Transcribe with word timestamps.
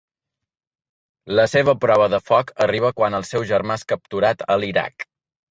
La 1.39 1.45
seva 1.51 1.75
prova 1.83 2.07
de 2.13 2.19
foc 2.31 2.49
arriba 2.67 2.91
quan 3.01 3.19
el 3.19 3.27
seu 3.33 3.47
germà 3.53 3.79
és 3.83 3.87
capturat 3.95 4.45
a 4.57 4.59
l'Iraq. 4.65 5.09